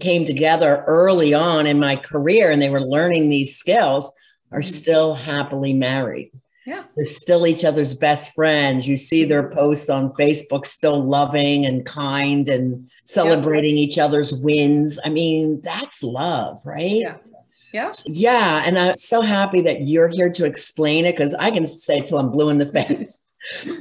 [0.00, 4.12] came together early on in my career, and they were learning these skills,
[4.52, 4.64] are Mhm.
[4.64, 6.30] still happily married.
[6.66, 6.82] Yeah.
[6.96, 8.88] They're still each other's best friends.
[8.88, 14.98] You see their posts on Facebook, still loving and kind and celebrating each other's wins.
[15.04, 16.90] I mean, that's love, right?
[16.90, 17.16] Yeah.
[17.76, 17.90] Yeah.
[18.06, 18.62] Yeah.
[18.64, 22.18] And I'm so happy that you're here to explain it because I can say till
[22.18, 23.12] I'm blue in the face.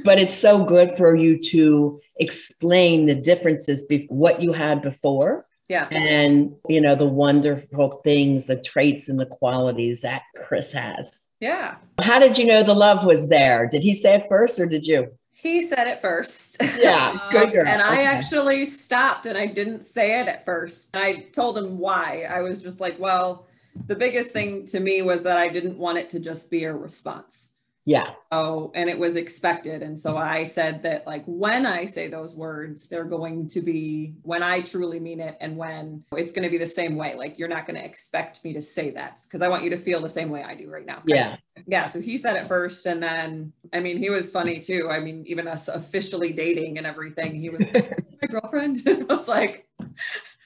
[0.04, 5.48] but it's so good for you to explain the differences be what you had before
[5.70, 5.88] Yeah.
[5.92, 11.76] and you know the wonderful things the traits and the qualities that chris has Yeah.
[12.00, 14.86] how did you know the love was there did he say it first or did
[14.86, 15.00] you
[15.34, 16.58] He said it first.
[16.88, 17.68] Yeah, good um, girl.
[17.68, 18.06] And I Okay.
[18.16, 20.96] actually stopped and I didn't say it at first.
[20.96, 22.08] I told him why.
[22.38, 23.46] I was just like, well,
[23.88, 26.74] the biggest thing to me was that I didn't want it to just be a
[26.74, 27.54] response.
[27.86, 29.82] yeah Oh, and it was expected.
[29.82, 34.16] And so I said that, like, when I say those words, they're going to be
[34.24, 37.16] when I truly mean it and when it's going to be the same way.
[37.16, 39.78] Like, you're not going to expect me to say that because I want you to
[39.78, 41.02] feel the same way I do right now.
[41.06, 41.86] yeah Yeah.
[41.86, 42.86] So he said it first.
[42.88, 44.90] And then, I mean, he was funny too.
[44.90, 48.82] I mean, even us officially dating and everything, he was my girlfriend.
[48.88, 49.70] I was like,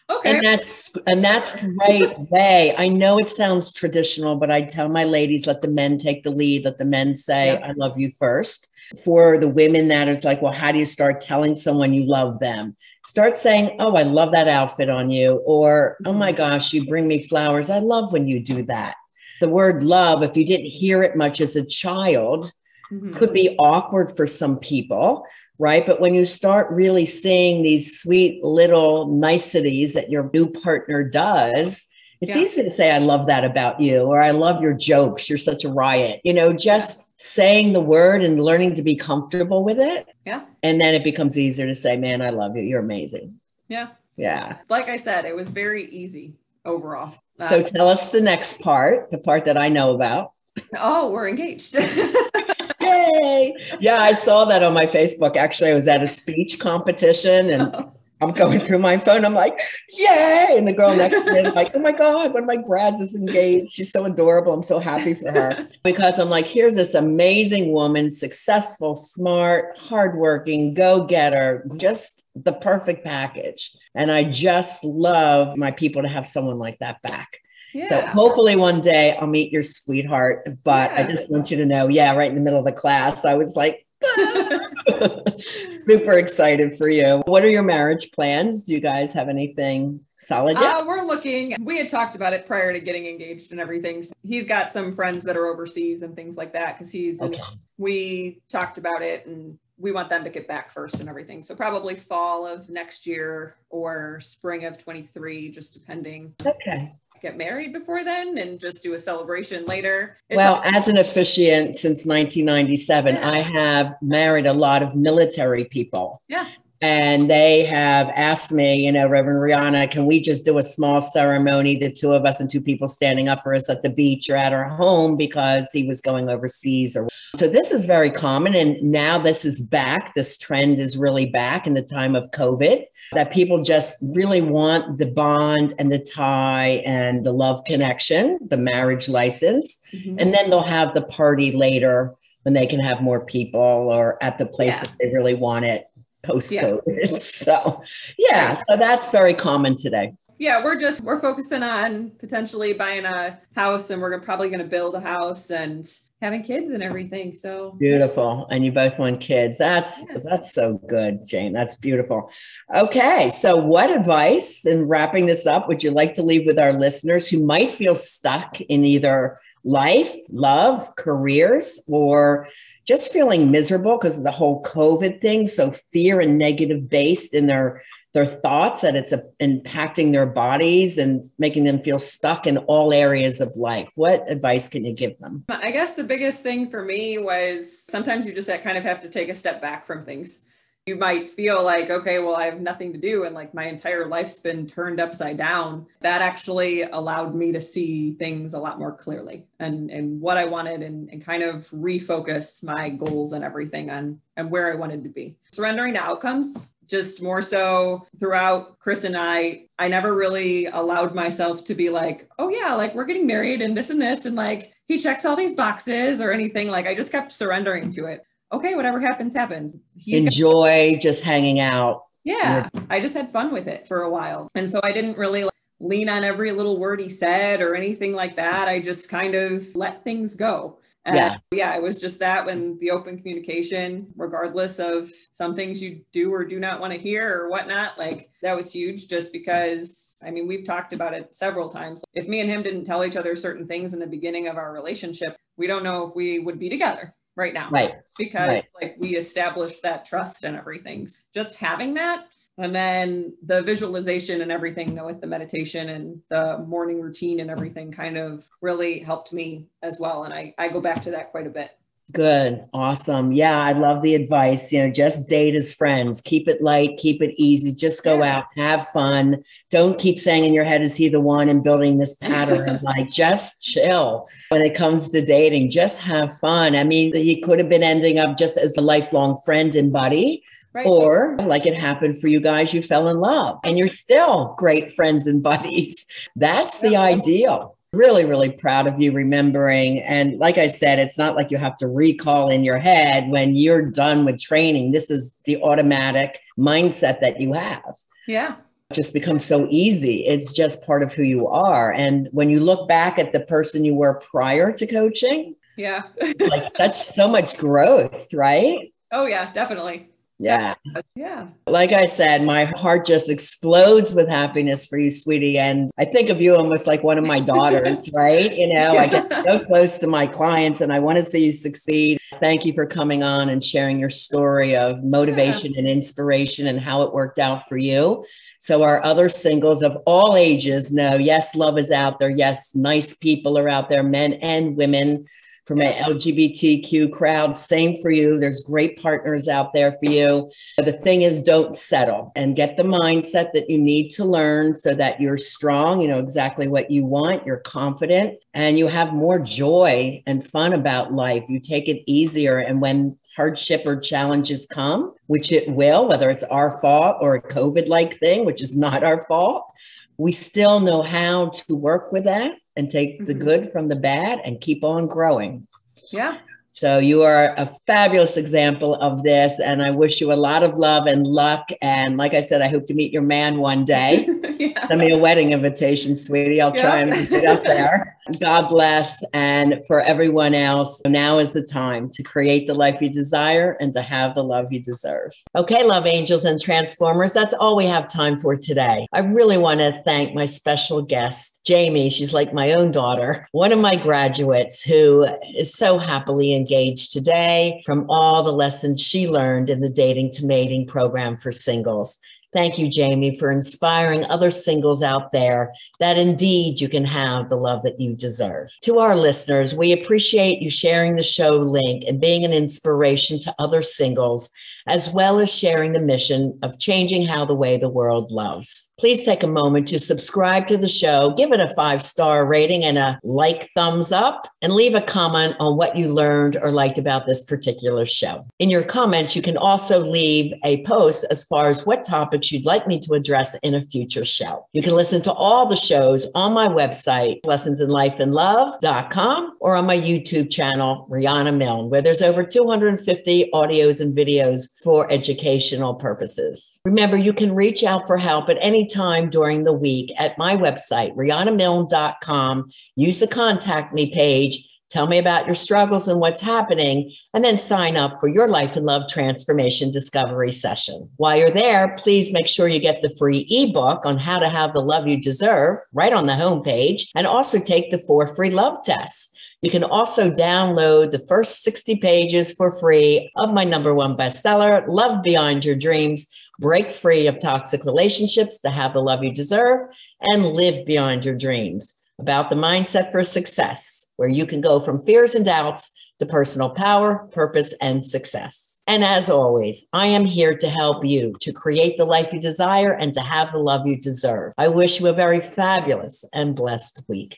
[0.10, 0.36] okay.
[0.36, 2.74] and that's and that's the right way.
[2.78, 6.30] I know it sounds traditional but i tell my ladies let the men take the
[6.32, 6.66] lead.
[6.66, 7.68] Let the men say Yeah.
[7.68, 8.68] i love you first.
[9.06, 12.40] For the women that is like well how do you start telling someone you love
[12.40, 12.76] them?
[13.06, 17.08] Start saying oh i love that outfit on you or oh my gosh you bring
[17.08, 17.70] me flowers.
[17.70, 18.96] I love when you do that.
[19.42, 22.52] The word love if you didn't hear it much as a child
[22.92, 23.14] Mhm.
[23.14, 25.24] could be awkward for some people,
[25.60, 25.86] right?
[25.86, 31.86] But when you start really seeing these sweet little niceties that your new partner does,
[32.22, 32.42] it's Yeah.
[32.42, 35.30] easy to say, I love that about you, or I love your jokes.
[35.30, 36.20] You're such a riot.
[36.24, 40.08] You know, just saying the word and learning to be comfortable with it.
[40.26, 40.42] Yeah.
[40.64, 42.64] And then it becomes easier to say, man, I love you.
[42.64, 43.40] You're amazing.
[43.70, 43.90] Yeah.
[44.18, 44.58] Yeah.
[44.70, 46.34] Like I said, it was very easy
[46.66, 47.06] overall.
[47.06, 50.32] So Uh, tell us the next part, the part that I know about.
[50.78, 51.78] oh, we're engaged.
[53.00, 53.56] Yay.
[53.80, 55.36] Yeah, I saw that on my Facebook.
[55.36, 57.94] Actually, I was at a speech competition and oh.
[58.22, 59.24] I'm going through my phone.
[59.24, 59.58] I'm like,
[59.98, 60.56] yay.
[60.58, 63.00] And the girl next to me is like, oh my God, one of my grads
[63.00, 63.72] is engaged.
[63.72, 64.52] She's so adorable.
[64.52, 65.68] I'm so happy for her.
[65.84, 73.06] Because I'm like, here's this amazing woman, successful, smart, hardworking, go getter, just the perfect
[73.06, 73.76] package.
[73.96, 77.40] And I just love my people to have someone like that back.
[77.74, 77.84] Yeah.
[77.84, 80.58] So hopefully one day I'll meet your sweetheart.
[80.64, 83.26] But I just want you to know, yeah, right in the middle of the class,
[83.26, 83.86] I was like,
[85.38, 87.22] super excited for you.
[87.26, 88.64] What are your marriage plans?
[88.64, 90.78] Do you guys have anything solid yet?
[90.78, 91.56] Uh, we're looking.
[91.60, 94.04] We had talked about it prior to getting engaged and everything.
[94.04, 97.22] So he's got some friends that are overseas and things like that because he's.
[97.22, 97.44] in- okay.
[97.78, 101.42] we talked about it and we want them to get back first and everything.
[101.42, 106.36] So probably fall of next year or spring of 23, just depending.
[106.46, 106.94] Okay.
[107.22, 110.18] Get married before then and just do a celebration later.
[110.30, 113.30] It's Well, all- as an officiant since 1997, Yeah.
[113.30, 116.22] I have married a lot of military people.
[116.30, 116.48] Yeah.
[116.82, 121.02] And they have asked me, you know, Reverend Rihanna, can we just do a small
[121.02, 124.30] ceremony, the two of us and two people standing up for us at the beach
[124.30, 128.56] or at our home because he was going overseas or so this is very common
[128.56, 130.14] and now this is back.
[130.16, 134.98] This trend is really back in the time of COVID that people just really want
[134.98, 140.18] the bond and the tie and the love connection, the marriage license, mm-hmm.
[140.20, 144.38] and then they'll have the party later when they can have more people or at
[144.38, 144.88] the place yeah.
[144.88, 145.89] that they really want it
[146.22, 146.82] post COVID.
[146.88, 147.18] Yeah.
[147.18, 147.84] so,
[148.18, 150.14] yeah, so that's very common today.
[150.40, 154.68] Yeah, we're just we're focusing on potentially buying a house, and we're probably going to
[154.68, 155.86] build a house and
[156.22, 157.34] having kids and everything.
[157.34, 159.58] So beautiful, and you both want kids.
[159.58, 160.20] That's yeah.
[160.24, 161.52] that's so good, Jane.
[161.52, 162.32] That's beautiful.
[162.74, 166.72] Okay, so what advice in wrapping this up would you like to leave with our
[166.72, 172.48] listeners who might feel stuck in either life, love, careers, or
[172.90, 175.46] just feeling miserable because of the whole COVID thing.
[175.46, 177.84] So fear and negative based in their
[178.14, 182.92] their thoughts that it's a, impacting their bodies and making them feel stuck in all
[182.92, 183.92] areas of life.
[183.94, 185.46] What advice can you give them?
[185.48, 189.04] I guess the biggest thing for me was sometimes you just uh, kind of have
[189.04, 190.40] to take a step back from things
[190.86, 193.26] you might feel like, okay, well, I have nothing to do.
[193.26, 195.86] And like my entire life's been turned upside down.
[196.02, 200.46] That actually allowed me to see things a lot more clearly and, and what I
[200.46, 205.04] wanted and, and kind of refocus my goals and everything on and where I wanted
[205.04, 205.38] to be.
[205.52, 211.64] Surrendering to outcomes just more so throughout Chris and I, I never really allowed myself
[211.66, 214.74] to be like, oh yeah, like we're getting married and this and this and like
[214.86, 216.68] he checks all these boxes or anything.
[216.68, 219.76] Like I just kept surrendering to it okay, whatever happens, happens.
[219.96, 222.06] He's Enjoy gonna- just hanging out.
[222.24, 222.70] Yeah.
[222.90, 224.50] I just had fun with it for a while.
[224.56, 228.14] And so I didn't really like, lean on every little word he said or anything
[228.14, 228.68] like that.
[228.68, 230.80] I just kind of let things go.
[231.06, 231.38] And yeah.
[231.52, 236.32] yeah, it was just that when the open communication, regardless of some things you do
[236.34, 240.30] or do not want to hear or whatnot, like that was huge just because I
[240.30, 242.04] mean, we've talked about it several times.
[242.14, 244.74] If me and him didn't tell each other certain things in the beginning of our
[244.74, 247.70] relationship, we don't know if we would be together right now.
[247.72, 247.94] Right.
[248.18, 248.66] Because right.
[248.82, 251.08] like we established that trust and everything.
[251.34, 252.26] Just having that
[252.60, 257.90] and then the visualization and everything with the meditation and the morning routine and everything
[257.90, 260.26] kind of really helped me as well.
[260.26, 261.72] And I, I go back to that quite a bit.
[262.12, 262.66] Good.
[262.74, 263.32] Awesome.
[263.32, 264.74] Yeah, I love the advice.
[264.74, 266.22] You know, just date as friends.
[266.22, 267.76] Keep it light, keep it easy.
[267.76, 268.38] Just go yeah.
[268.38, 269.44] out, have fun.
[269.70, 272.80] Don't keep saying in your head, is he the one and building this pattern?
[272.84, 275.70] like, just chill when it comes to dating.
[275.70, 276.76] Just have fun.
[276.76, 280.44] I mean, he could have been ending up just as a lifelong friend and buddy.
[280.72, 280.86] Right.
[280.86, 284.94] Or, like it happened for you guys, you fell in love and you're still great
[284.94, 286.06] friends and buddies.
[286.36, 290.00] That's the ideal really, really proud of you remembering.
[290.04, 293.56] And like I said, it's not like you have to recall in your head when
[293.56, 294.92] you're done with training.
[294.92, 297.96] This is the automatic mindset that you have.
[298.28, 298.56] Yeah.
[298.92, 300.26] It just becomes so easy.
[300.26, 301.92] It's just part of who you are.
[301.92, 306.04] And when you look back at the person you were prior to coaching, yeah.
[306.18, 308.94] it's like that's so much growth, right?
[309.12, 310.09] Oh, yeah, definitely.
[310.40, 310.76] Yeah.
[311.16, 311.48] Yeah.
[311.68, 315.58] Like I said, my heart just explodes with happiness for you, sweetie.
[315.58, 318.56] And I think of you almost like one of my daughters, right?
[318.56, 321.52] You know, I get so close to my clients and I want to see you
[321.52, 322.20] succeed.
[322.40, 325.80] Thank you for coming on and sharing your story of motivation yeah.
[325.80, 328.24] and inspiration and how it worked out for you.
[328.60, 332.30] So, our other singles of all ages know yes, love is out there.
[332.30, 335.26] Yes, nice people are out there, men and women
[335.70, 337.56] for my LGBTQ crowd.
[337.56, 338.40] Same for you.
[338.40, 340.50] There's great partners out there for you.
[340.76, 344.76] But The thing is, don't settle and get the mindset that you need to learn
[344.76, 349.14] so that you're strong, you know exactly what you want, you're confident, and you have
[349.14, 351.46] more joy and fun about life.
[351.48, 352.58] You take it easier.
[352.58, 357.44] And when hardship or challenges come, which it will, whether it's our fault or a
[357.44, 359.72] COVID like thing, which is not our fault,
[360.18, 363.26] we still know how to work with that and take mm-hmm.
[363.26, 365.68] the good from the bad and keep on growing.
[366.12, 366.40] Yeah.
[366.72, 370.78] So you are a fabulous example of this, and I wish you a lot of
[370.78, 371.68] love and luck.
[371.82, 374.26] And like I said, I hope to meet your man one day.
[374.60, 374.88] yeah.
[374.88, 376.62] Send me a wedding invitation, sweetie.
[376.62, 378.18] I'll try and get up there.
[378.40, 379.24] God bless.
[379.34, 383.94] And for everyone else, now is the time to create the life you desire and
[383.94, 385.32] to have the love you deserve.
[385.56, 389.08] Okay, love angels and transformers, that's all we have time for today.
[389.14, 392.10] I really want to thank my special guest, Jamie.
[392.10, 395.26] She's like my own daughter, one of my graduates who
[395.56, 400.46] is so happily engaged today from all the lessons she learned in the Dating to
[400.46, 402.18] Mating program for singles.
[402.52, 407.56] Thank you, Jamie, for inspiring other singles out there that indeed you can have the
[407.56, 408.72] love that you deserve.
[408.82, 413.54] To our listeners, we appreciate you sharing the show link and being an inspiration to
[413.60, 414.50] other singles
[414.88, 418.92] as well as sharing the mission of changing how the way the world loves.
[419.00, 422.84] Please take a moment to subscribe to the show, give it a five star rating
[422.84, 426.98] and a like thumbs up, and leave a comment on what you learned or liked
[426.98, 428.46] about this particular show.
[428.60, 432.66] In your comments, you can also leave a post as far as what topics you'd
[432.66, 434.66] like me to address in a future show.
[434.74, 440.52] You can listen to all the shows on my website, lessonsinlifeandlove.com, or on my YouTube
[440.52, 446.80] channel, Rihanna Milne, where there's over 250 audios and videos for educational purposes.
[446.86, 450.56] Remember, you can reach out for help at any time during the week at my
[450.56, 452.70] website, rihannamilne.com.
[452.96, 457.60] Use the contact me page Tell me about your struggles and what's happening, and then
[457.60, 461.08] sign up for your Life and Love Transformation Discovery session.
[461.18, 464.74] While you're there, please make sure you get the free ebook on how to have
[464.74, 468.78] the love you deserve right on the homepage, and also take the four free love
[468.84, 469.32] tests.
[469.62, 474.86] You can also download the first 60 pages for free of my number one bestseller,
[474.88, 476.30] Love Beyond Your Dreams
[476.60, 479.82] Break Free of Toxic Relationships to Have the Love You Deserve,
[480.22, 485.02] and Live Beyond Your Dreams about the mindset for success, where you can go from
[485.02, 488.82] fears and doubts to personal power, purpose, and success.
[488.88, 492.94] And as always, I am here to help you to create the life you desire
[492.94, 494.54] and to have the love you deserve.
[494.58, 497.38] I wish you a very fabulous and blessed week.